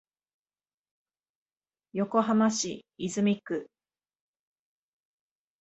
[1.93, 3.69] 横浜市泉区